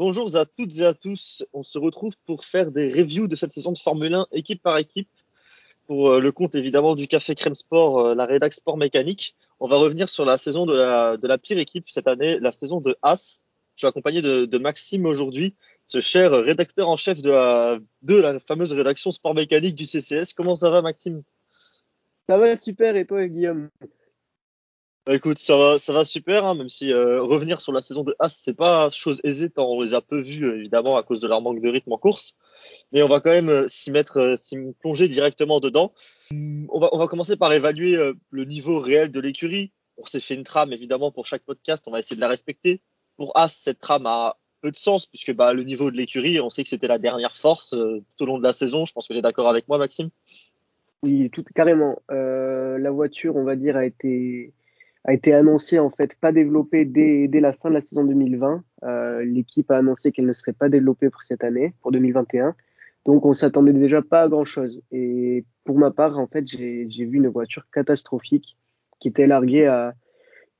[0.00, 1.44] Bonjour à toutes et à tous.
[1.52, 4.78] On se retrouve pour faire des reviews de cette saison de Formule 1 équipe par
[4.78, 5.10] équipe
[5.86, 9.36] pour euh, le compte évidemment du Café Crème Sport, euh, la rédac Sport Mécanique.
[9.60, 12.96] On va revenir sur la saison de la, pire équipe cette année, la saison de
[13.02, 13.44] As.
[13.76, 15.54] Je suis accompagné de, de Maxime aujourd'hui,
[15.86, 20.32] ce cher rédacteur en chef de la, de la fameuse rédaction Sport Mécanique du CCS.
[20.34, 21.22] Comment ça va Maxime?
[22.26, 23.68] Ça va super et toi Guillaume?
[25.06, 28.28] Bah, écoute, ça va, super, hein, même si euh, revenir sur la saison de As,
[28.28, 31.26] c'est pas chose aisée tant on les a peu vus, euh, évidemment, à cause de
[31.26, 32.36] leur manque de rythme en course.
[32.92, 35.94] Mais on va quand même euh, s'y mettre, s'y plonger directement dedans.
[36.32, 37.96] Hum, on va, commencer par évaluer
[38.30, 39.72] le niveau réel de l'écurie.
[39.96, 41.82] On s'est fait une trame, évidemment, pour chaque podcast.
[41.86, 42.82] On va essayer de la respecter.
[43.16, 46.50] Pour As, cette trame a peu de sens, puisque bah, le niveau de l'écurie, on
[46.50, 48.84] sait que c'était la dernière force tout au long de la saison.
[48.84, 50.10] Je pense que tu es d'accord avec moi, Maxime?
[51.02, 52.02] Oui, tout carrément.
[52.10, 54.52] la voiture, on va dire, a été
[55.04, 58.62] a été annoncé en fait pas développé dès, dès la fin de la saison 2020.
[58.84, 62.54] Euh, L'équipe a annoncé qu'elle ne serait pas développée pour cette année, pour 2021.
[63.06, 64.82] Donc on s'attendait déjà pas à grand chose.
[64.92, 68.58] Et pour ma part, en fait, j'ai vu une voiture catastrophique
[68.98, 69.94] qui était larguée à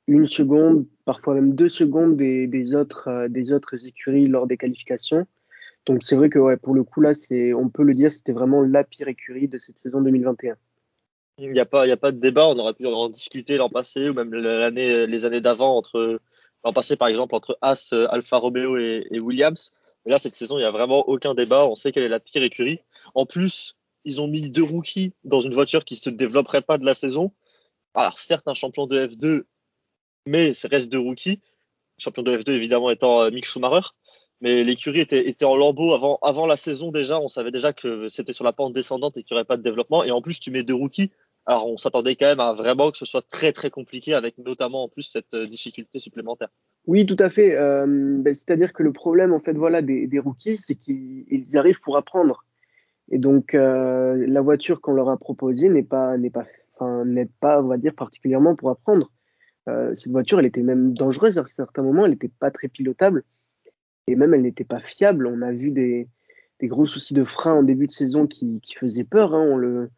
[0.06, 4.56] une seconde, parfois même deux secondes des, des autres, euh, des autres écuries lors des
[4.56, 5.26] qualifications.
[5.86, 7.12] Donc c'est vrai que ouais, pour le coup là,
[7.56, 10.56] on peut le dire, c'était vraiment la pire écurie de cette saison 2021.
[11.42, 12.46] Il n'y a pas, a pas de débat.
[12.48, 16.20] On aurait pu en discuter l'an passé ou même l'année, les années d'avant entre
[16.64, 19.72] l'an passé par exemple entre As, Alfa Romeo et, Williams.
[20.04, 21.66] Mais là cette saison, il n'y a vraiment aucun débat.
[21.66, 22.80] On sait quelle est la pire écurie.
[23.14, 26.84] En plus, ils ont mis deux rookies dans une voiture qui se développerait pas de
[26.84, 27.32] la saison.
[27.94, 29.44] Alors certes un champion de F2,
[30.26, 31.40] mais ça reste deux rookies.
[31.98, 33.88] Champion de F2 évidemment étant euh, Mick Schumacher.
[34.42, 37.20] Mais l'écurie était, était en lambeau avant, avant la saison déjà.
[37.20, 39.62] On savait déjà que c'était sur la pente descendante et qu'il n'y aurait pas de
[39.62, 40.02] développement.
[40.02, 41.10] Et en plus, tu mets deux rookies.
[41.50, 44.84] Alors on s'attendait quand même à vraiment que ce soit très très compliqué avec notamment
[44.84, 46.46] en plus cette euh, difficulté supplémentaire.
[46.86, 47.56] Oui, tout à fait.
[47.56, 47.86] Euh,
[48.20, 52.44] ben, C'est-à-dire que le problème en fait voilà des, rookies, c'est qu'ils arrivent pour apprendre.
[53.10, 56.46] Et donc euh, la voiture qu'on leur a proposée n'est pas n'est pas
[56.78, 57.04] enfin
[57.40, 59.10] pas on va dire particulièrement pour apprendre.
[59.94, 62.04] Cette voiture, elle était même dangereuse à certains moments.
[62.04, 63.22] Elle n'était pas très pilotable
[64.08, 65.28] et même elle n'était pas fiable.
[65.28, 66.08] On a vu des,
[66.62, 69.32] gros soucis de frein en début de saison qui, qui faisaient peur.
[69.32, 69.46] Hein.
[69.48, 69.90] On le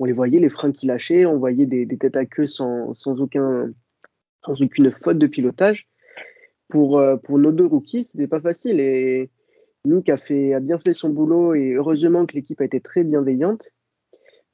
[0.00, 3.70] on les voyait, les freins qui lâchaient, on voyait des, têtes à queue sans, aucun,
[4.44, 5.86] sans aucune faute de pilotage.
[6.68, 9.30] Pour, euh, nos deux rookies, c'était pas facile et
[9.84, 10.16] Nick a,
[10.60, 13.70] bien fait son boulot et heureusement que l'équipe a été très bienveillante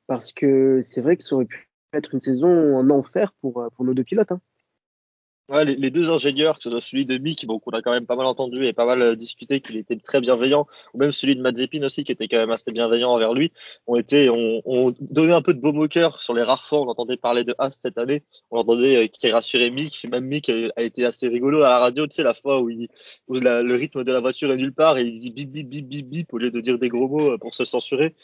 [0.09, 3.85] parce que c'est vrai que ça aurait pu être une saison en enfer pour, pour
[3.85, 4.33] nos deux pilotes.
[4.33, 4.41] Hein.
[5.49, 8.05] Ouais, les, deux ingénieurs, que ce soit celui de Mick, bon, qu'on a quand même
[8.05, 11.37] pas mal entendu et pas mal euh, discuté, qu'il était très bienveillant, ou même celui
[11.37, 13.53] de Mazepin aussi, qui était quand même assez bienveillant envers lui,
[13.87, 16.81] ont été, ont, ont donné un peu de baume au cœur sur les rares fois.
[16.81, 18.25] On entendait parler de As cette année.
[18.51, 20.05] On entendait euh, qu'il rassurait Mick.
[20.11, 22.89] Même Mick a, été assez rigolo à la radio, tu sais, la fois où, il,
[23.29, 25.87] où le rythme de la voiture est nulle part et il dit bip bip bip
[25.87, 28.17] bip bip au lieu de dire des gros mots euh, pour se censurer.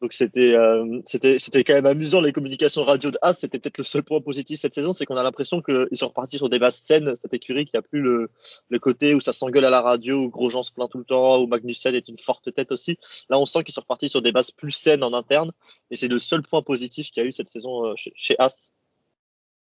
[0.00, 3.40] Donc c'était euh, c'était c'était quand même amusant les communications radio de As.
[3.40, 6.38] C'était peut-être le seul point positif cette saison, c'est qu'on a l'impression qu'ils sont repartis
[6.38, 8.30] sur des bases saines cette écurie qui a plus le,
[8.68, 11.42] le côté où ça s'engueule à la radio, où Grosjean se plaint tout le temps,
[11.42, 12.96] où Magnussen est une forte tête aussi.
[13.28, 15.50] Là, on sent qu'ils sont repartis sur des bases plus saines en interne,
[15.90, 18.36] et c'est le seul point positif qu'il y a eu cette saison euh, chez, chez
[18.38, 18.72] As.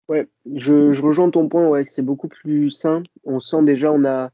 [0.08, 1.68] Ouais, je, rejoins ton point.
[1.68, 3.02] Ouais, c'est beaucoup plus sain.
[3.24, 4.30] On sent déjà, on a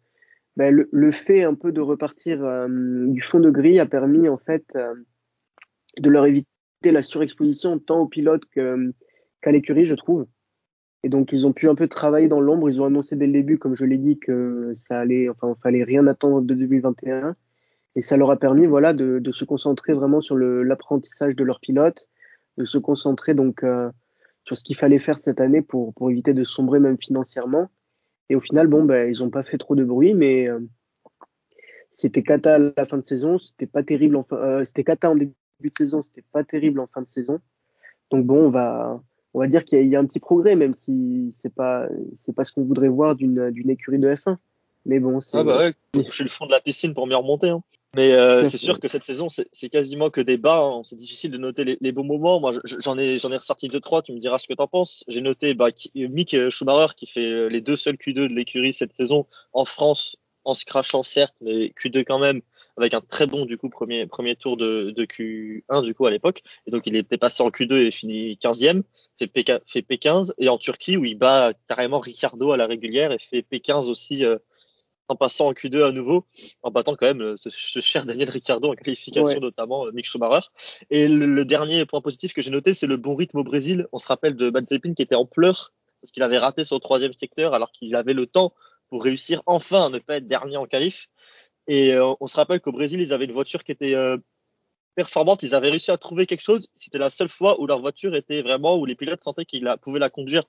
[0.56, 4.28] ben, le, le, fait un peu de repartir euh, du fond de grille a permis
[4.28, 4.64] en fait
[5.98, 6.46] de leur éviter
[6.84, 10.26] la surexposition tant aux pilotes qu'à l'écurie, je trouve.
[11.02, 12.68] Et donc, ils ont pu un peu travailler dans l'ombre.
[12.68, 15.84] Ils ont annoncé dès le début, comme je l'ai dit, que ça allait, enfin, fallait
[15.84, 17.36] rien attendre de 2021.
[17.96, 21.60] Et ça leur a permis, voilà, de, de se concentrer vraiment sur l'apprentissage de leurs
[21.60, 22.08] pilotes,
[22.58, 23.90] de se concentrer donc euh,
[24.44, 27.68] sur ce qu'il fallait faire cette année pour, pour éviter de sombrer même financièrement.
[28.28, 30.60] Et au final, bon, ben, ils n'ont pas fait trop de bruit, mais euh,
[31.90, 35.16] c'était cata à la fin de saison, c'était pas terrible, enfin, euh, c'était cata en
[35.16, 35.34] début
[35.68, 37.40] de saison, c'était pas terrible en fin de saison.
[38.10, 39.02] Donc bon, on va,
[39.34, 42.44] on va dire qu'il y, a un petit progrès, même si c'est pas, c'est pas
[42.44, 44.36] ce qu'on voudrait voir d'une, d'une écurie de F1.
[44.86, 45.36] Mais bon, c'est.
[45.36, 47.50] Ah bah ouais, je suis le fond de la piscine pour mieux remonter.
[47.50, 47.62] Hein.
[47.96, 50.60] Mais euh, c'est sûr que cette saison, c'est quasiment que des bas.
[50.60, 50.82] Hein.
[50.84, 52.40] C'est difficile de noter les, bons moments.
[52.40, 54.02] Moi, j'en ai, j'en ai ressorti deux trois.
[54.02, 55.04] Tu me diras ce que t'en penses.
[55.08, 59.26] J'ai noté bah, Mick Schumacher qui fait les deux seuls Q2 de l'écurie cette saison
[59.52, 62.42] en France, en se crachant certes, mais Q2 quand même
[62.76, 66.10] avec un très bon du coup premier premier tour de, de Q1 du coup à
[66.10, 66.42] l'époque.
[66.66, 68.82] Et donc il était passé en Q2 et fini 15e
[69.20, 73.12] fait, P, fait P15 et en Turquie où il bat carrément Ricardo à la régulière
[73.12, 74.38] et fait P15 aussi euh,
[75.08, 76.24] en passant en Q2 à nouveau
[76.62, 80.48] en battant quand même euh, ce, cher Daniel Ricardo en qualification notamment euh, Mick Schumacher.
[80.90, 83.86] Et le, dernier point positif que j'ai noté c'est le bon rythme au Brésil.
[83.92, 87.12] On se rappelle de Mazepin qui était en pleurs parce qu'il avait raté son troisième
[87.12, 88.54] secteur alors qu'il avait le temps
[88.88, 91.08] pour réussir enfin à ne pas être dernier en qualif.
[91.66, 94.18] Et euh, on se rappelle qu'au Brésil, ils avaient une voiture qui était euh,
[94.94, 95.42] performante.
[95.42, 96.68] Ils avaient réussi à trouver quelque chose.
[96.76, 100.00] C'était la seule fois où leur voiture était vraiment, où les pilotes sentaient qu'ils pouvaient
[100.00, 100.44] la conduire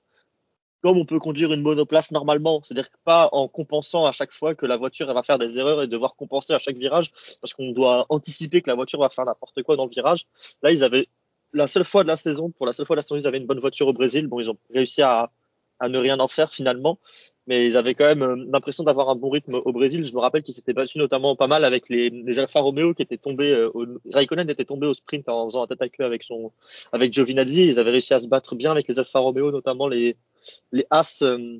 [0.82, 4.66] comme on peut conduire une monoplace normalement, c'est-à-dire pas en compensant à chaque fois que
[4.66, 8.06] la voiture va faire des erreurs et devoir compenser à chaque virage parce qu'on doit
[8.08, 10.26] anticiper que la voiture va faire n'importe quoi dans le virage.
[10.62, 11.06] Là, ils avaient
[11.52, 13.38] la seule fois de la saison, pour la seule fois de la saison, ils avaient
[13.38, 14.26] une bonne voiture au Brésil.
[14.26, 15.30] Bon, ils ont réussi à,
[15.78, 16.98] à ne rien en faire finalement,
[17.46, 20.06] mais ils avaient quand même euh, l'impression d'avoir un bon rythme au Brésil.
[20.06, 23.02] Je me rappelle qu'ils s'étaient battus notamment pas mal avec les, les Alfa Romeo qui
[23.02, 26.04] étaient tombés, euh, au, Raikkonen était tombé au sprint en faisant un tête à queue
[26.04, 26.52] avec son,
[26.92, 27.66] avec Giovinazzi.
[27.66, 30.16] Ils avaient réussi à se battre bien avec les Alfa Romeo, notamment les,
[30.70, 31.58] les As euh,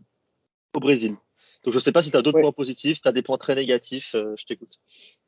[0.77, 1.17] au Brésil.
[1.65, 3.39] Donc je sais pas si tu as d'autres points positifs, si tu as des points
[3.39, 4.81] très négatifs, euh, je t'écoute.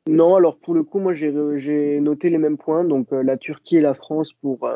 [0.07, 2.83] Non, alors pour le coup, moi j'ai noté les mêmes points.
[2.83, 4.69] Donc euh, la Turquie et la France pour,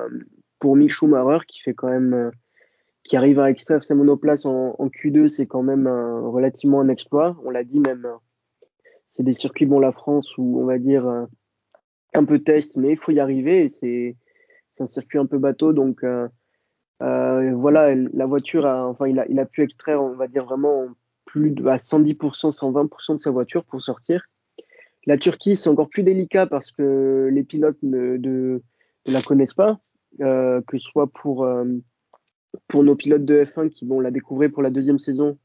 [0.59, 2.31] pour Mick Schumacher qui fait quand même
[3.03, 7.37] qui arrive à extraire sa monoplace en, en Q2, c'est quand même relativement un exploit.
[7.43, 8.07] On l'a dit même,
[9.11, 11.27] c'est des circuits, bon, la France, où on va dire
[12.13, 13.69] un peu test, mais il faut y arriver.
[13.69, 14.15] C'est
[14.79, 16.03] un circuit un peu bateau, donc
[17.01, 20.87] euh, voilà, la voiture, a, enfin, il a, pu extraire, on va dire vraiment
[21.25, 24.23] plus de à 110%, 120% de sa voiture pour sortir.
[25.05, 28.59] La Turquie, c'est encore plus délicat parce que les pilotes ne,
[29.05, 29.79] la connaissent pas,
[30.21, 31.65] euh, que ce soit pour, euh,
[32.67, 35.37] pour nos pilotes de F1 qui vont la découvrir pour la deuxième saison.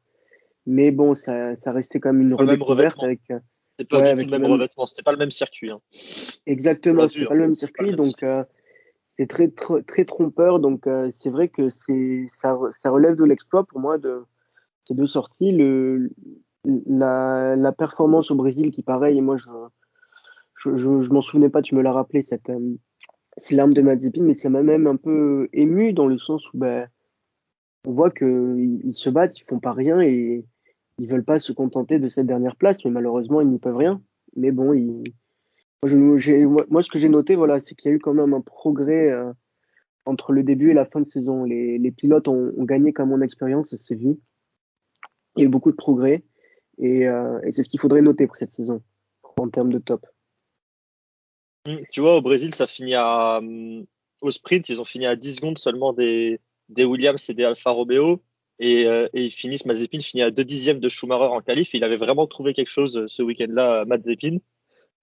[0.66, 3.20] Mais bon, ça, ça restait quand même une redécouverte avec.
[3.78, 5.70] C'est pas ouais, le même, revêtement, c'était pas le même circuit.
[5.70, 5.80] Hein.
[6.46, 8.44] Exactement, c'était pas le même circuit, donc euh,
[9.18, 10.60] c'est très, très, très trompeur.
[10.60, 14.22] Donc, euh, c'est vrai que c'est, ça, ça relève de l'exploit pour moi de
[14.86, 15.50] ces deux sorties.
[15.50, 16.10] Le,
[16.64, 19.50] la, la performance au Brésil, qui pareil, et moi, je,
[20.54, 22.76] je, je, je m'en souvenais pas, tu me l'as rappelé, cette, euh,
[23.36, 26.58] c'est l'arme de Mazepin, mais ça m'a même un peu ému dans le sens où,
[26.58, 26.88] ben,
[27.86, 30.44] on voit qu'ils ils se battent, ils font pas rien et
[30.98, 34.00] ils veulent pas se contenter de cette dernière place, mais malheureusement, ils n'y peuvent rien.
[34.36, 35.12] Mais bon, ils,
[36.70, 39.10] moi, ce que j'ai noté, voilà, c'est qu'il y a eu quand même un progrès
[39.10, 39.32] euh,
[40.06, 41.44] entre le début et la fin de saison.
[41.44, 44.18] Les, les pilotes ont, ont, gagné comme en expérience, ça s'est vu.
[45.36, 46.22] Il y a eu beaucoup de progrès
[46.78, 48.82] et, euh, et c'est ce qu'il faudrait noter pour cette saison
[49.38, 50.06] en termes de top.
[51.90, 53.84] Tu vois, au Brésil, ça finit à, hum,
[54.20, 57.70] au sprint, ils ont fini à 10 secondes seulement des, des Williams et des Alfa
[57.70, 58.22] Romeo.
[58.60, 61.74] Et, euh, et ils finissent, Mazepin finit à 2 dixièmes de Schumacher en qualif.
[61.74, 64.38] Il avait vraiment trouvé quelque chose euh, ce week-end-là, Mazepin.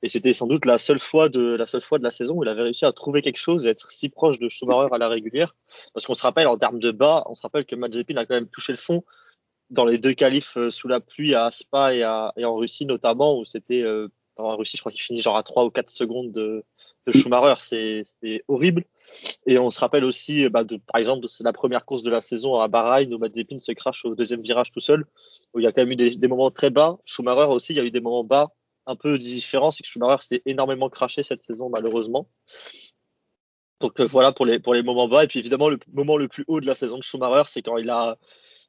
[0.03, 2.43] Et c'était sans doute la seule fois de la seule fois de la saison où
[2.43, 5.07] il avait réussi à trouver quelque chose et être si proche de Schumacher à la
[5.07, 5.55] régulière.
[5.93, 8.33] Parce qu'on se rappelle en termes de bas, on se rappelle que Mazepin a quand
[8.33, 9.03] même touché le fond
[9.71, 12.85] dans les deux qualifs euh, sous la pluie à Spa et, à, et en Russie
[12.85, 15.89] notamment où c'était euh, en Russie je crois qu'il finit genre à 3 ou 4
[15.89, 16.63] secondes de,
[17.07, 18.83] de Schumacher c'est horrible
[19.45, 22.21] et on se rappelle aussi bah, de, par exemple c'est la première course de la
[22.21, 25.05] saison à Bahreïn où Mazepin se crache au deuxième virage tout seul
[25.53, 27.77] où il y a quand même eu des, des moments très bas Schumacher aussi il
[27.77, 28.51] y a eu des moments bas
[28.85, 32.29] un peu différent, c'est que Schumacher s'est énormément craché cette saison, malheureusement.
[33.79, 35.23] Donc euh, voilà pour les, pour les moments bas.
[35.23, 37.77] Et puis évidemment, le moment le plus haut de la saison de Schumacher, c'est quand
[37.77, 38.17] il a,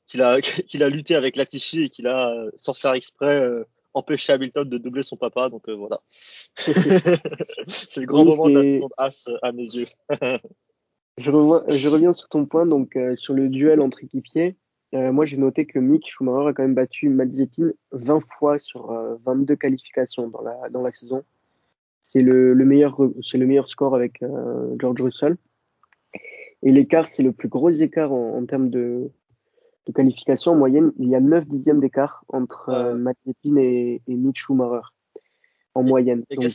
[0.07, 4.33] qu'il a, qu'il a lutté avec Latifi et qu'il a, sans faire exprès, euh, empêché
[4.33, 5.49] Hamilton de doubler son papa.
[5.49, 6.01] Donc euh, voilà.
[6.57, 9.87] c'est le grand moment de la saison de As à mes yeux.
[11.19, 14.57] je, revois, je reviens sur ton point, donc sur le duel entre équipiers.
[14.95, 18.93] Euh, moi, j'ai noté que Mick Schumacher a quand même battu Mazepin 20 fois sur
[19.25, 21.25] 22 euh, qualifications dans la, dans la saison.
[22.03, 25.37] C'est le, le, meilleur, c'est le meilleur score avec euh, George Russell.
[26.63, 29.11] Et l'écart, c'est le plus gros écart en, en termes de,
[29.87, 30.53] de, qualification.
[30.53, 34.89] En moyenne, il y a 9 dixièmes d'écart entre euh, Mazepin et, et, Mick Schumacher
[35.75, 36.25] en moyenne.
[36.31, 36.53] Et Donc,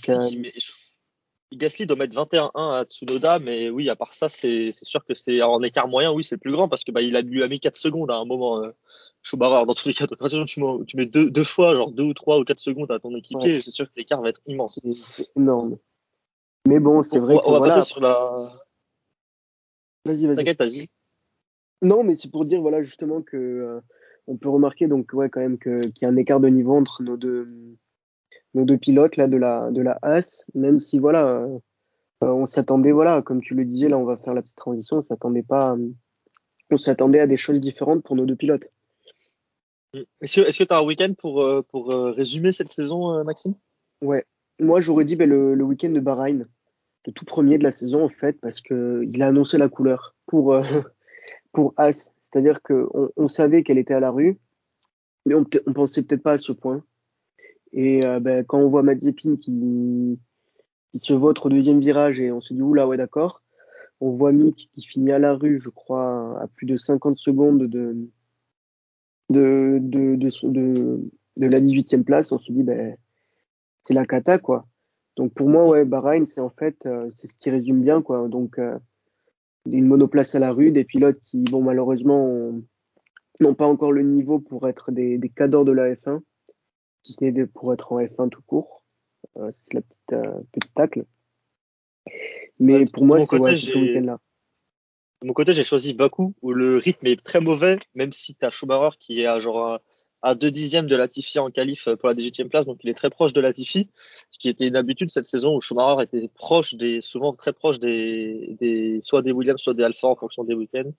[1.54, 5.42] Gasly doit mettre 21-1 à Tsunoda, mais oui, à part ça, c'est sûr que c'est
[5.42, 7.48] en écart moyen, oui, c'est le plus grand parce que bah, il a lui a
[7.48, 8.64] mis 4 secondes à un moment.
[8.64, 8.72] Euh,
[9.24, 10.16] Schumacher, dans tous les cas, tu,
[10.86, 13.56] tu mets deux, deux, fois, genre 2 ou 3 ou 4 secondes à ton équipier,
[13.56, 13.62] ouais.
[13.62, 14.80] c'est sûr que l'écart va être immense.
[15.08, 15.78] C'est énorme.
[16.68, 17.46] Mais bon, c'est vrai on, que.
[17.46, 18.54] On va voilà, passer sur la.
[20.06, 20.36] Vas-y, vas-y.
[20.36, 20.90] T'inquiète, vas-y.
[21.82, 23.80] Non, mais c'est pour dire, voilà, justement, que euh,
[24.28, 27.04] on peut remarquer, donc, ouais, quand même, qu'il y a un écart de niveau entre
[27.04, 27.48] nos deux
[28.54, 31.60] nos deux pilotes là de la de la As, même si voilà, euh,
[32.22, 35.02] on s'attendait voilà, comme tu le disais là, on va faire la petite transition, on
[35.04, 35.90] s'attendait pas, euh,
[36.72, 38.68] on s'attendait à des choses différentes pour nos deux pilotes.
[40.22, 43.54] Est-ce que est-ce que tu as un week-end pour euh, pour résumer cette saison, Maxime?
[44.02, 44.26] Ouais,
[44.60, 46.46] moi j'aurais dit ben, le, le week-end de Bahreïn,
[47.06, 50.16] le tout premier de la saison en fait, parce que il a annoncé la couleur
[50.26, 50.60] pour
[51.58, 54.38] pour As, c'est-à-dire que on, savait qu'elle était à la rue,
[55.26, 56.84] mais on, pensait peut-être pas à ce point.
[57.74, 60.20] Et euh, ben, quand on voit Mazepin qui,
[60.94, 63.42] se vautre au deuxième virage et on se dit oula ouais d'accord.
[64.02, 67.64] On voit Mick qui finit à la rue, je crois, à plus de 50 secondes
[67.64, 67.98] de,
[69.32, 72.96] de, de, de, de, de la 18e place, on se dit, ben,
[73.82, 74.68] c'est la cata, quoi.
[75.16, 78.28] Donc pour moi, ouais, Bahreïn, c'est en fait, euh, c'est ce qui résume bien, quoi.
[78.28, 78.78] Donc, euh,
[79.72, 82.52] une monoplace à la rue, des pilotes qui, bon, malheureusement,
[83.40, 86.22] n'ont pas encore le niveau pour être des, des cadors de la F1,
[87.04, 88.84] si ce n'est pour être en F1 tout court.
[89.38, 91.06] Euh, c'est la petite, euh, petite tacle.
[92.60, 94.20] Mais pour moi, c'est ouais, ce week-end-là.
[95.22, 98.46] De mon côté, j'ai choisi Bakou, où le rythme est très mauvais, même si tu
[98.46, 99.80] as Schumacher qui est à genre
[100.22, 103.10] à 2 dixièmes de Latifi en qualif pour la 18e place, donc il est très
[103.10, 103.90] proche de Latifi,
[104.30, 107.80] ce qui était une habitude cette saison où Schumacher était proche des, souvent très proche
[107.80, 110.92] des, des soit des Williams, soit des Alpha en fonction des week-ends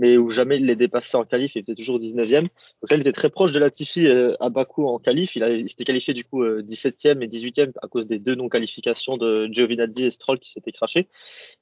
[0.00, 2.42] mais où jamais il les dépassait en qualif, il était toujours 19e.
[2.42, 5.36] Donc là, il était très proche de Latifi euh, à Bakou en qualif.
[5.36, 9.18] Il, il s'était qualifié du coup 17e euh, et 18e à cause des deux non-qualifications
[9.18, 11.08] de Giovinazzi et Stroll qui s'étaient crachés.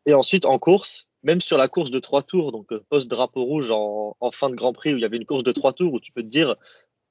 [0.07, 3.71] Et ensuite, en course, même sur la course de trois tours, donc euh, post-drapeau rouge
[3.71, 5.93] en, en, fin de Grand Prix, où il y avait une course de trois tours,
[5.93, 6.57] où tu peux te dire,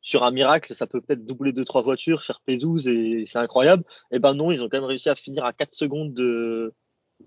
[0.07, 3.83] sur un miracle, ça peut peut-être doubler deux, trois voitures, faire P12 et c'est incroyable.
[4.11, 6.73] Et eh ben non, ils ont quand même réussi à finir à 4 secondes de,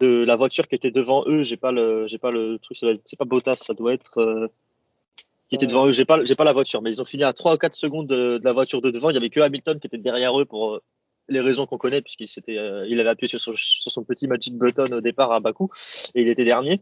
[0.01, 1.43] de la voiture qui était devant eux.
[1.43, 2.79] J'ai pas le, j'ai pas le truc.
[2.79, 4.49] C'est pas Bottas, ça doit être euh,
[5.51, 5.93] qui était devant eux.
[5.93, 8.07] J'ai pas, j'ai pas la voiture, mais ils ont fini à 3 ou 4 secondes
[8.07, 9.11] de, la voiture de devant.
[9.11, 10.83] Il y avait que Hamilton qui était derrière eux pour euh,
[11.29, 15.01] les raisons qu'on connaît, puisqu'il s'était, euh, avait appuyé sur son, petit magic button au
[15.01, 15.71] départ à Bakou
[16.15, 16.81] et il était dernier.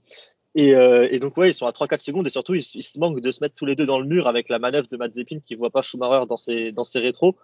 [0.54, 3.20] Et, et donc ouais, ils sont à 3-4 secondes et surtout ils, ils, se manquent
[3.20, 5.54] de se mettre tous les deux dans le mur avec la manœuvre de Mazepin qui
[5.54, 7.36] voit pas Schumacher dans ses dans ses rétros.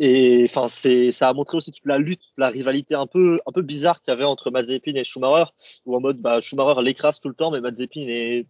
[0.00, 3.52] Et enfin, c'est, ça a montré aussi toute la lutte, la rivalité un peu, un
[3.52, 5.50] peu bizarre qu'il y avait entre Mazepin et Schumacher,
[5.86, 8.46] où en mode, bah, Schumacher l'écrase tout le temps, mais Mazepin est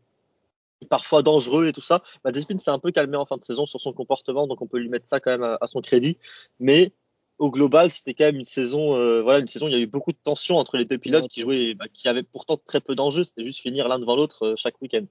[0.89, 2.03] parfois dangereux et tout ça.
[2.25, 4.79] Mazepin s'est un peu calmé en fin de saison sur son comportement, donc on peut
[4.79, 6.17] lui mettre ça quand même à, son crédit.
[6.61, 6.93] Mais
[7.39, 9.87] au global, c'était quand même une saison, euh, voilà, une saison, il y a eu
[9.87, 12.95] beaucoup de tensions entre les deux pilotes qui jouaient, bah, qui avaient pourtant très peu
[12.95, 15.05] d'enjeux, c'était juste finir l'un devant l'autre euh, chaque week-end.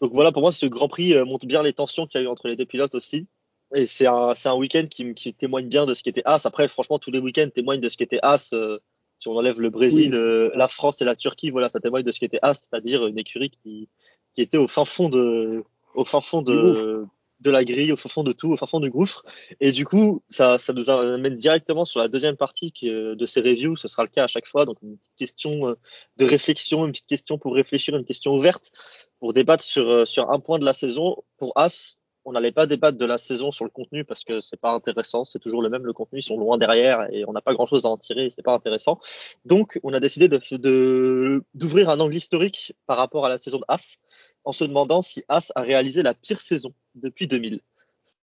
[0.00, 2.26] Donc voilà, pour moi, ce Grand Prix euh, montre bien les tensions qu'il y a
[2.26, 3.26] eu entre les deux pilotes aussi.
[3.74, 6.46] Et c'est un, c'est un week-end qui, qui, témoigne bien de ce qui était As.
[6.46, 8.52] Après, franchement, tous les week-ends témoignent de ce qui était As.
[8.52, 8.78] Euh,
[9.18, 12.12] si on enlève le Brésil, euh, la France et la Turquie, voilà, ça témoigne de
[12.12, 13.88] ce qui était As, c'est-à-dire une écurie qui,
[14.34, 15.64] qui était au fin fond de,
[15.94, 17.06] au fin fond de,
[17.40, 19.24] de la grille, au fond de tout, au fond du gouffre.
[19.60, 23.40] Et du coup, ça, ça nous amène directement sur la deuxième partie qui, de ces
[23.40, 23.76] reviews.
[23.76, 24.64] Ce sera le cas à chaque fois.
[24.64, 25.74] Donc, une petite question euh,
[26.16, 28.72] de réflexion, une petite question pour réfléchir, une question ouverte
[29.18, 31.16] pour débattre sur, sur un point de la saison.
[31.38, 34.60] Pour As, on n'allait pas débattre de la saison sur le contenu parce que c'est
[34.60, 37.40] pas intéressant, c'est toujours le même le contenu, ils sont loin derrière et on n'a
[37.40, 38.98] pas grand chose à en tirer, c'est pas intéressant.
[39.44, 43.64] Donc on a décidé de d'ouvrir un angle historique par rapport à la saison de
[43.68, 44.00] As
[44.46, 47.60] en se demandant si As a réalisé la pire saison depuis 2000.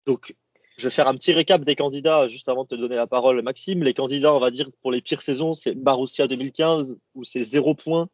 [0.07, 0.35] Donc
[0.77, 3.41] je vais faire un petit récap des candidats juste avant de te donner la parole,
[3.41, 3.83] Maxime.
[3.83, 7.75] Les candidats, on va dire, pour les pires saisons, c'est Marussia 2015, où c'est zéro
[7.75, 8.09] point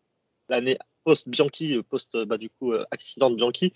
[0.50, 3.74] l'année post-Bianchi, euh, post bah, du coup euh, accident de Bianchi,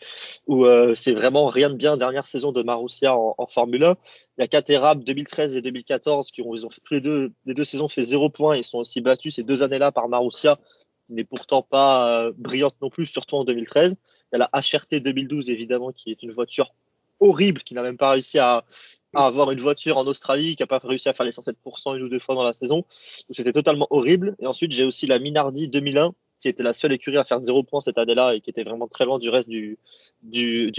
[0.47, 1.97] où euh, c'est vraiment rien de bien.
[1.97, 3.97] Dernière saison de Marussia en, Formule 1.
[4.37, 7.65] Il y a Caterham 2013 et 2014 qui ont, ils tous les deux, les deux
[7.65, 8.57] saisons fait zéro point.
[8.57, 10.59] Ils sont aussi battus ces deux années-là par Marussia,
[11.07, 13.95] qui n'est pourtant pas brillante non plus, surtout en 2013.
[14.31, 16.73] Il y a la HRT 2012 évidemment, qui est une voiture
[17.19, 18.65] horrible, qui n'a même pas réussi à,
[19.13, 22.09] avoir une voiture en Australie, qui n'a pas réussi à faire les 107% une ou
[22.09, 22.85] deux fois dans la saison.
[23.31, 24.35] C'était totalement horrible.
[24.39, 27.63] Et ensuite, j'ai aussi la Minardi 2001, qui était la seule écurie à faire zéro
[27.63, 29.79] point cette année-là et qui était vraiment très loin du reste du,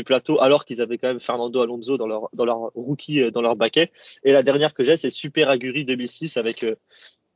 [0.07, 3.43] plateau, alors qu'ils avaient quand même Fernando Alonso dans leur, dans leur rookie, euh, dans
[3.43, 3.91] leur baquet.
[4.23, 6.77] Et la dernière que j'ai, c'est Super Aguri 2006 avec, euh,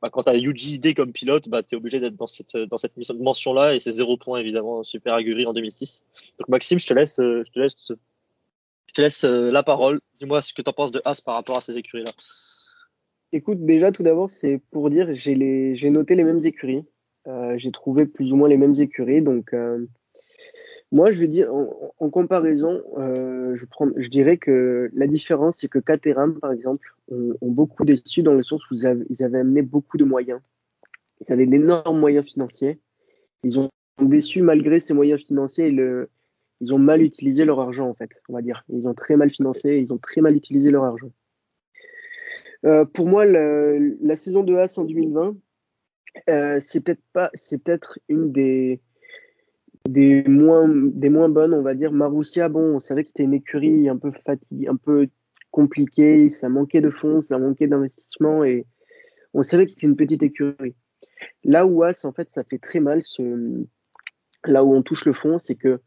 [0.03, 2.77] bah, quand tu as Yuji comme pilote, bah, tu es obligé d'être dans cette, dans
[2.77, 6.03] cette mention-là et c'est zéro point évidemment, Super Aguri en 2006.
[6.37, 7.91] Donc Maxime, je te laisse, euh, je te laisse,
[8.87, 9.99] je te laisse la parole.
[10.19, 12.11] Dis-moi ce que tu en penses de As par rapport à ces écuries-là.
[13.31, 16.83] Écoute, déjà, tout d'abord, c'est pour dire, j'ai noté les mêmes écuries.
[17.27, 19.21] Euh, j'ai trouvé plus ou moins les mêmes écuries.
[19.21, 19.87] Donc, euh,
[20.93, 26.39] moi, je vais dire, en, comparaison, euh, je, dirais que la différence, c'est que Caterham,
[26.39, 30.39] par exemple, ont, beaucoup déçu dans le sens où ils avaient, amené beaucoup de moyens.
[31.19, 32.79] Ils avaient d'énormes moyens financiers.
[33.43, 33.69] Ils ont
[34.03, 35.75] déçu malgré ces moyens financiers.
[36.61, 38.63] Ils ont mal utilisé leur argent, en fait, on va dire.
[38.69, 41.09] Ils ont très mal financé, ils ont très mal utilisé leur argent.
[42.65, 45.35] Euh, pour moi, le, la saison de As en 2020,
[46.29, 48.79] euh, c'est peut-être pas, c'est peut-être une des
[49.89, 51.91] des moins des moins bonnes, on va dire.
[51.91, 55.07] Marussia, bon, on savait que c'était une écurie un peu fatiguée, un peu
[55.51, 58.65] compliquée, ça manquait de fonds, ça manquait d'investissement et
[59.33, 60.75] on savait que c'était une petite écurie.
[61.43, 63.63] Là où As, en fait, ça fait très mal, ce,
[64.45, 65.79] là où on touche le fond, c'est que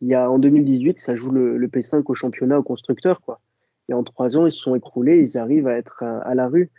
[0.00, 3.40] il y a en 2018, ça joue le, le P5 au championnat au constructeur, quoi.
[3.88, 6.48] Et en trois ans, ils se sont écroulés, ils arrivent à être à, à la
[6.48, 6.70] rue.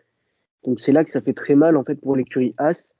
[0.63, 2.94] Donc c'est là que ça fait très mal en fait pour l'écurie As.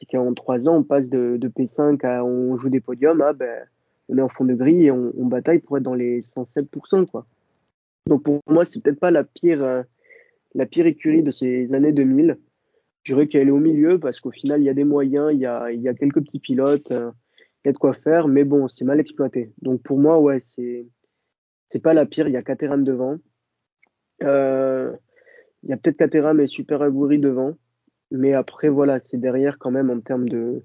[0.00, 3.34] C'est qu'en trois ans, on passe de, de, P5 à on joue des podiums à
[3.34, 3.66] ben,
[4.08, 7.26] on est en fond de grille et on, bataille pour être dans les 107%, quoi.
[8.06, 9.82] Donc pour moi, c'est peut-être pas la pire, euh,
[10.54, 12.38] la pire écurie de ces années 2000.
[13.02, 15.38] Je dirais qu'elle est au milieu parce qu'au final, il y a des moyens, il
[15.40, 17.10] y a, y a quelques petits pilotes, euh,
[17.62, 19.52] il y a de quoi faire, mais bon, c'est mal exploité.
[19.60, 20.86] Donc pour moi, ouais, c'est,
[21.68, 22.26] c'est pas la pire.
[22.26, 23.18] Il y a Caterham devant.
[24.22, 24.96] Euh,
[25.62, 27.54] il y a peut-être Caterham et Super Aguri devant.
[28.10, 30.64] Mais après, voilà, c'est derrière quand même en termes de,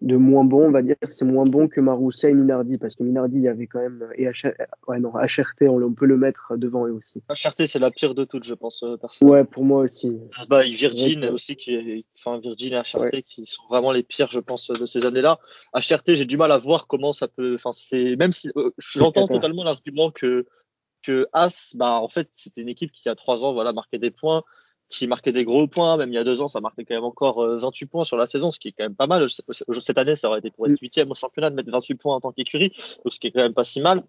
[0.00, 3.02] de moins bon, on va dire, c'est moins bon que Maroussia et Minardi, parce que
[3.02, 4.28] Minardi, il y avait quand même, et
[4.86, 7.22] ouais, non, HRT, on, peut le mettre devant eux aussi.
[7.28, 10.16] HRT, c'est la pire de toutes, je pense, euh, Ouais, pour moi aussi.
[10.48, 14.68] Bah, Virgin aussi, qui enfin, Virgin et HRT, qui sont vraiment les pires, je pense,
[14.68, 15.38] de ces années-là.
[15.74, 19.26] HRT, j'ai du mal à voir comment ça peut, enfin, c'est, même si, euh, j'entends
[19.26, 20.46] totalement l'argument que,
[21.02, 24.10] que As, bah, en fait, c'était une équipe qui, a trois ans, voilà, marquait des
[24.10, 24.44] points
[24.88, 25.96] qui marquait des gros points.
[25.96, 28.16] Même il y a deux ans, ça marquait quand même encore 28 euh, points sur
[28.16, 29.28] la saison, ce qui est quand même pas mal.
[29.28, 32.20] Cette année, ça aurait été pour être huitième au championnat de mettre 28 points en
[32.20, 32.72] tant qu'écurie,
[33.04, 34.02] donc ce qui est quand même pas si mal.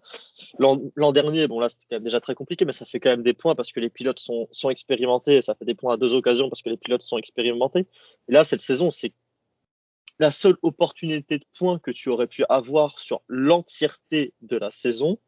[0.58, 3.22] L'an dernier, bon là, c'était quand même déjà très compliqué, mais ça fait quand même
[3.22, 5.36] des points parce que les pilotes sont, sont expérimentés.
[5.36, 7.86] Et ça fait des points à deux occasions parce que les pilotes sont expérimentés.
[8.28, 9.12] Et là, cette saison, c'est
[10.20, 15.18] la seule opportunité de points que tu aurais pu avoir sur l'entièreté de la saison,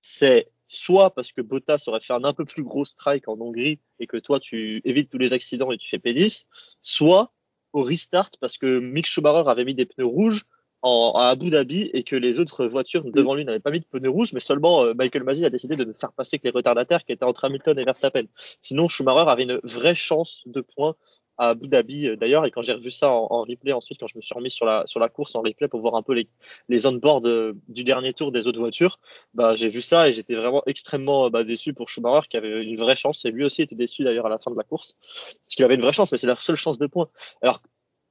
[0.00, 3.80] c'est soit parce que Bottas aurait fait un un peu plus gros strike en Hongrie
[3.98, 6.44] et que toi tu évites tous les accidents et tu fais P10,
[6.82, 7.32] soit
[7.72, 10.46] au restart parce que Mick Schumacher avait mis des pneus rouges
[10.82, 13.86] en, à Abu Dhabi et que les autres voitures devant lui n'avaient pas mis de
[13.86, 16.50] pneus rouges, mais seulement euh, Michael Masi a décidé de ne faire passer que les
[16.50, 18.24] retardataires qui étaient entre Hamilton et Verstappen.
[18.60, 20.94] Sinon, Schumacher avait une vraie chance de points
[21.38, 22.44] à Abu Dhabi euh, d'ailleurs.
[22.44, 24.84] Et quand j'ai revu ça en, replay ensuite, quand je me suis remis sur la,
[24.86, 26.28] sur la course en replay pour voir un peu les,
[26.68, 28.98] les on-board euh, du dernier tour des autres voitures,
[29.34, 32.76] bah, j'ai vu ça et j'étais vraiment extrêmement bah, déçu pour Schumacher qui avait une
[32.76, 33.24] vraie chance.
[33.24, 34.96] Et lui aussi était déçu d'ailleurs à la fin de la course,
[35.46, 37.08] parce qu'il avait une vraie chance, mais c'est la seule chance de points.
[37.42, 37.62] Alors,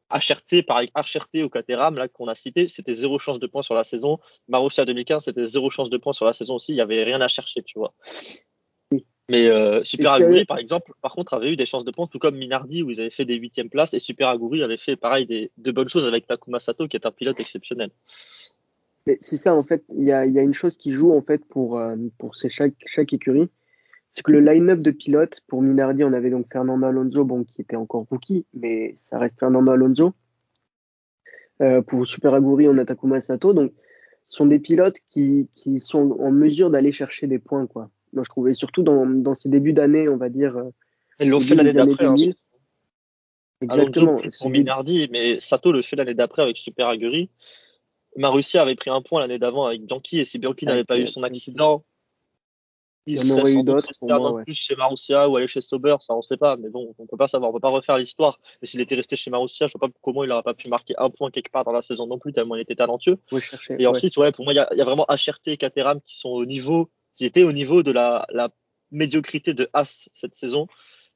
[0.09, 3.73] HRT, pareil, HRT au Caterham, là, qu'on a cité, c'était zéro chance de points sur
[3.75, 4.19] la saison.
[4.47, 6.71] Marussia 2015, c'était zéro chance de points sur la saison aussi.
[6.71, 7.93] Il y avait rien à chercher, tu vois.
[9.29, 12.19] Mais euh, Super Aguri, par exemple, par contre, avait eu des chances de points, tout
[12.19, 15.25] comme Minardi, où ils avaient fait des huitièmes places, et Super Aguri avait fait pareil
[15.25, 17.91] des, de bonnes choses avec Takuma Sato, qui est un pilote exceptionnel.
[19.21, 21.43] C'est ça, en fait, il y a, y a, une chose qui joue en fait
[21.45, 23.49] pour, euh, pour ces chaque, chaque écurie,
[24.11, 27.61] c'est que le line-up de pilotes, pour Minardi, on avait donc Fernando Alonso, bon, qui
[27.61, 30.13] était encore rookie, mais ça reste Fernando Alonso.
[31.61, 33.73] Euh, pour Super Aguri, on a Takuma Sato, donc
[34.29, 38.23] ce sont des pilotes qui, qui sont en mesure d'aller chercher des points, quoi moi
[38.25, 40.57] je trouvais, surtout dans, dans ces débuts d'année, on va dire.
[40.57, 40.71] Euh,
[41.19, 42.05] Ils l'ont fait l'année d'après.
[42.05, 42.15] Hein,
[43.61, 44.17] Exactement.
[44.39, 47.29] Pour Minardi, mais Sato le fait l'année d'après avec Super Aguri.
[48.15, 51.07] Marussia avait pris un point l'année d'avant avec Bianchi et si Bianchi n'avait pas eu
[51.07, 51.83] son accident,
[53.05, 56.13] il, y en aurait eu d'autres pour plus chez Marussia ou aller chez Sauber, ça
[56.13, 58.39] on sait pas, mais bon, on peut pas savoir, on peut pas refaire l'histoire.
[58.61, 60.93] Mais s'il était resté chez Marussia, je sais pas comment il n'aurait pas pu marquer
[60.97, 63.17] un point quelque part dans la saison non plus, tellement il était talentueux.
[63.79, 66.17] et ensuite, ouais, pour moi, il y a, y a, vraiment HRT et Caterham qui
[66.17, 68.49] sont au niveau qui était au niveau de la, la
[68.91, 70.67] médiocrité de As cette saison.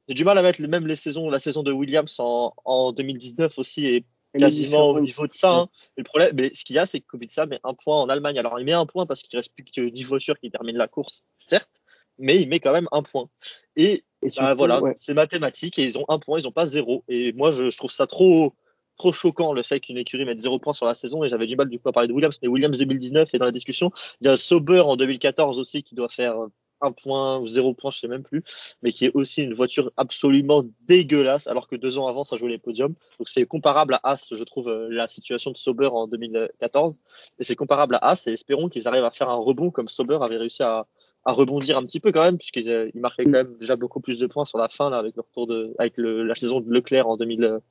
[0.08, 3.58] J'ai du mal à mettre même les saisons, la saison de Williams en, en 2019
[3.58, 4.06] aussi est
[4.38, 5.52] quasiment au niveau de ça.
[5.52, 5.70] Hein.
[5.96, 8.40] Le problème, mais ce qu'il y a, c'est que Kubica met un point en Allemagne.
[8.40, 10.88] Alors il met un point parce qu'il reste plus que 10 voitures qui terminent la
[10.88, 11.82] course, certes,
[12.18, 13.30] mais il met quand même un point.
[13.76, 14.04] Et,
[14.38, 17.04] bah, voilà, c'est mathématique et ils ont un point, ils n'ont pas zéro.
[17.08, 18.54] Et moi, je, je trouve ça trop
[19.02, 21.56] trop choquant le fait qu'une écurie mette zéro point sur la saison et j'avais du
[21.56, 23.92] mal du coup à parler de Williams mais Williams 2019 est dans la discussion.
[24.22, 26.36] Il y a Sauber en 2014 aussi qui doit faire
[26.82, 28.44] un point ou zéro point je sais même plus
[28.84, 32.52] mais qui est aussi une voiture absolument dégueulasse alors que deux ans avant ça jouait
[32.52, 32.94] les podiums.
[33.18, 37.00] Donc c'est comparable à As je trouve euh, la situation de Sauber en 2014
[37.40, 40.20] et c'est comparable à As et espérons qu'ils arrivent à faire un rebond comme Sauber
[40.22, 40.86] avait réussi à,
[41.26, 44.28] rebondir un petit peu quand même puisqu'ils euh, marquaient quand même déjà beaucoup plus de
[44.28, 47.18] points sur la fin là avec le retour de avec la saison de Leclerc en
[47.18, 47.62] 2000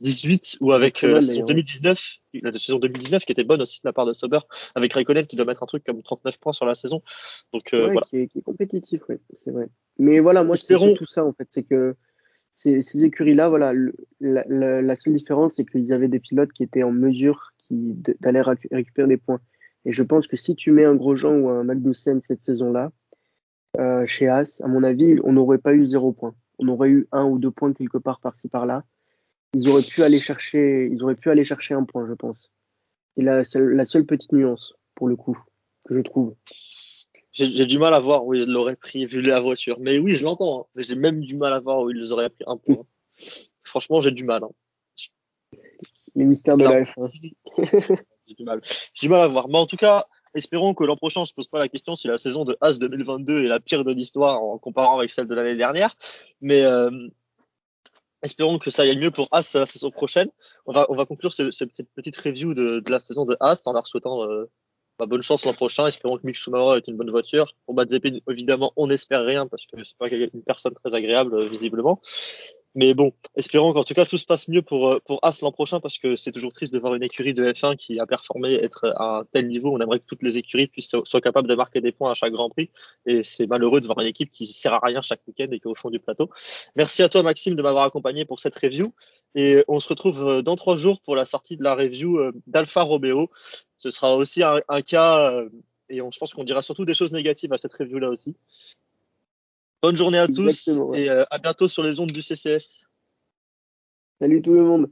[0.00, 2.00] 18 ou avec euh, la saison 2019,
[2.42, 4.40] la saison 2019 qui était bonne aussi de la part de Sauber,
[4.74, 7.02] avec Raikkonen qui doit mettre un truc comme 39 points sur la saison.
[7.52, 8.00] Donc euh, voilà.
[8.02, 9.68] Qui est, qui est, compétitif, oui, c'est vrai.
[9.98, 11.96] Mais voilà, moi c'est tout ça en fait, c'est que
[12.54, 13.72] ces, ces écuries-là, voilà,
[14.20, 17.94] la, la, la, seule différence c'est qu'ils avaient des pilotes qui étaient en mesure qui
[18.20, 19.40] d'aller récupérer des points.
[19.84, 22.92] Et je pense que si tu mets un Grosjean ou un Magnussen cette saison-là,
[23.78, 26.34] euh, chez As, à mon avis, on n'aurait pas eu zéro point.
[26.58, 28.84] On aurait eu un ou deux points quelque part par-ci par-là
[29.54, 32.50] ils auraient pu aller chercher, ils auraient pu aller chercher un point, je pense.
[33.16, 35.38] C'est la, la seule petite nuance, pour le coup,
[35.86, 36.34] que je trouve.
[37.32, 39.78] J'ai du mal à voir où ils l'auraient pris vu la voiture.
[39.80, 40.62] Mais oui, je l'entends.
[40.62, 40.64] Hein.
[40.74, 42.84] Mais j'ai même du mal à voir où ils auraient pris un point.
[43.62, 44.42] Franchement, j'ai du mal.
[44.42, 45.56] Hein.
[46.16, 47.10] Les mystères de la F1.
[48.26, 48.60] j'ai du mal.
[48.94, 49.48] J'ai du mal à voir.
[49.48, 52.08] Mais en tout cas, espérons que l'an prochain, on se pose pas la question si
[52.08, 55.34] la saison de As 2022 est la pire de l'histoire en comparant avec celle de
[55.34, 55.96] l'année dernière.
[56.40, 56.90] Mais euh,
[58.22, 60.28] Espérons que ça aille mieux pour As la saison prochaine.
[60.66, 63.66] On va, on va conclure ce, cette petite review de, de, la saison de As
[63.66, 64.50] en leur souhaitant euh,
[64.98, 65.86] bah, bonne chance l'an prochain.
[65.86, 67.54] Espérons que Mick Schumacher est une bonne voiture.
[67.64, 72.02] Pour Mazepin, évidemment, on n'espère rien parce que c'est pas une personne très agréable, visiblement.
[72.76, 75.50] Mais bon, espérons qu'en tout cas tout se passe mieux pour, euh, pour As l'an
[75.50, 78.54] prochain parce que c'est toujours triste de voir une écurie de F1 qui a performé
[78.54, 79.74] être à un tel niveau.
[79.74, 82.32] On aimerait que toutes les écuries puissent soient capables de marquer des points à chaque
[82.32, 82.70] Grand Prix
[83.06, 85.66] et c'est malheureux de voir une équipe qui sert à rien chaque week-end et qui
[85.66, 86.30] est au fond du plateau.
[86.76, 88.94] Merci à toi Maxime de m'avoir accompagné pour cette review
[89.34, 92.30] et on se retrouve euh, dans trois jours pour la sortie de la review euh,
[92.46, 93.30] d'Alpha Romeo.
[93.78, 95.42] Ce sera aussi un, cas
[95.88, 98.36] et on, je pense qu'on dira surtout des choses négatives à cette review là aussi.
[99.82, 102.84] Bonne journée à tous et euh, à bientôt sur les ondes du CCS.
[104.20, 104.90] Salut tout le monde.